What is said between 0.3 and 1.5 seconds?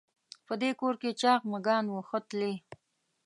په دې کور کې چاغ